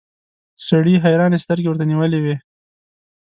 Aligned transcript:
سړي 0.67 0.95
حيرانې 1.05 1.37
سترګې 1.43 1.69
ورته 1.69 1.85
نيولې 1.91 2.19
وې. 2.23 2.35